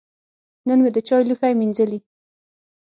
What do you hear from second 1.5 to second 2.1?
مینځلي.